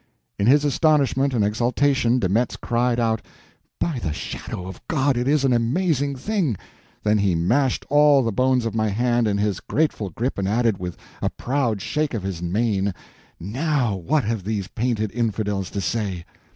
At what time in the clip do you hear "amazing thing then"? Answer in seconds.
5.53-7.19